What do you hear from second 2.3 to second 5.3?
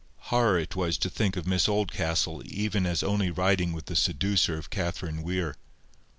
even as only riding with the seducer of Catherine